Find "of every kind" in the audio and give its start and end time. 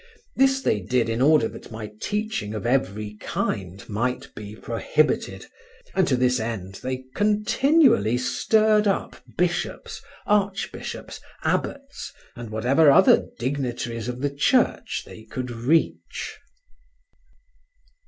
2.55-3.87